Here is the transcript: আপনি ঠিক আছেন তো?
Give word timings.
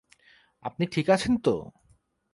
আপনি 0.63 0.83
ঠিক 0.85 1.07
আছেন 1.09 1.33
তো? 1.37 1.53